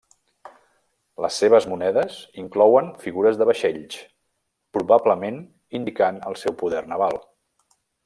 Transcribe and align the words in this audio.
Les 1.25 1.37
seves 1.41 1.67
monedes 1.73 2.15
inclouen 2.45 2.89
figures 3.05 3.39
de 3.43 3.49
vaixells, 3.51 4.01
probablement 4.79 5.41
indicant 5.83 6.23
el 6.33 6.43
seu 6.47 6.61
poder 6.65 6.87
naval. 6.95 7.25